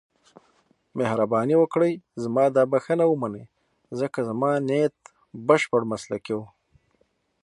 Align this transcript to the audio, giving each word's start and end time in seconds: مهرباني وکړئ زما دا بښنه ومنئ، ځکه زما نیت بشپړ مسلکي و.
مهرباني 0.97 1.55
وکړئ 1.59 1.93
زما 2.23 2.45
دا 2.55 2.63
بښنه 2.71 3.05
ومنئ، 3.07 3.43
ځکه 3.99 4.19
زما 4.29 4.51
نیت 4.67 4.95
بشپړ 5.47 5.81
مسلکي 5.91 6.33
و. 6.37 6.41